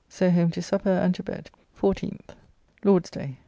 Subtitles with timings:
[0.09, 1.51] So home to supper and to bed.
[1.79, 2.31] 14th
[2.83, 3.37] (Lord's day).